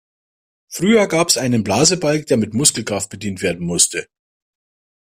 Früher 0.67 1.05
gab 1.05 1.29
es 1.29 1.37
einen 1.37 1.63
Blasebalg, 1.63 2.25
der 2.25 2.37
mit 2.37 2.55
Muskelkraft 2.55 3.11
bedient 3.11 3.43
werden 3.43 3.63
musste. 3.63 4.07